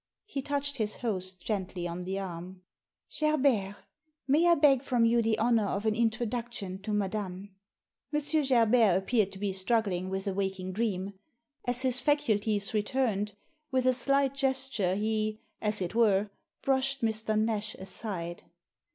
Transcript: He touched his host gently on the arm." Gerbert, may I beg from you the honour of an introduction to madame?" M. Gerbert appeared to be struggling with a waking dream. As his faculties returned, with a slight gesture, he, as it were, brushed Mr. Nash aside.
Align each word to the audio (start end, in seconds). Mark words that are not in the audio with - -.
He 0.25 0.41
touched 0.41 0.77
his 0.77 0.95
host 0.95 1.45
gently 1.45 1.87
on 1.87 2.01
the 2.01 2.17
arm." 2.17 2.63
Gerbert, 3.19 3.75
may 4.27 4.47
I 4.47 4.55
beg 4.55 4.81
from 4.81 5.05
you 5.05 5.21
the 5.21 5.37
honour 5.37 5.67
of 5.67 5.85
an 5.85 5.93
introduction 5.93 6.79
to 6.81 6.91
madame?" 6.91 7.51
M. 8.11 8.19
Gerbert 8.43 8.97
appeared 8.97 9.31
to 9.33 9.37
be 9.37 9.53
struggling 9.53 10.09
with 10.09 10.25
a 10.25 10.33
waking 10.33 10.71
dream. 10.71 11.13
As 11.65 11.83
his 11.83 12.01
faculties 12.01 12.73
returned, 12.73 13.35
with 13.69 13.85
a 13.85 13.93
slight 13.93 14.33
gesture, 14.33 14.95
he, 14.95 15.39
as 15.61 15.83
it 15.83 15.93
were, 15.93 16.31
brushed 16.63 17.03
Mr. 17.03 17.39
Nash 17.39 17.75
aside. 17.75 18.41